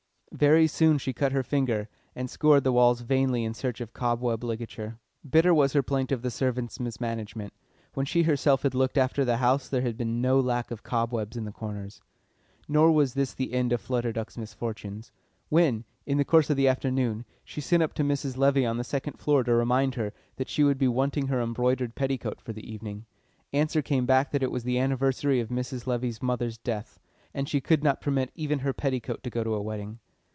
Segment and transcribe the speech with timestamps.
[0.33, 4.41] Very soon she cut her finger, and scoured the walls vainly in search of cobweb
[4.45, 4.95] ligature.
[5.29, 7.51] Bitter was her plaint of the servant's mismanagement;
[7.95, 11.35] when she herself had looked after the house there had been no lack of cobwebs
[11.35, 12.01] in the corners.
[12.69, 15.11] Nor was this the end of Flutter Duck's misfortunes.
[15.49, 18.37] When, in the course of the afternoon, she sent up to Mrs.
[18.37, 21.93] Levy on the second floor to remind her that she would be wanting her embroidered
[21.93, 23.05] petticoat for the evening,
[23.51, 25.85] answer came back that it was the anniversary of Mrs.
[25.87, 27.01] Levy's mother's death,
[27.33, 29.99] and she could not permit even her petticoat to go to a wedding.